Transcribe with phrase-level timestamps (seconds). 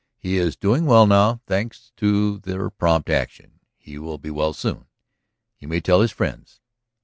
[0.17, 4.87] He is doing well now, thanks to their prompt action; he will be well soon.
[5.59, 6.59] You may tell his friends."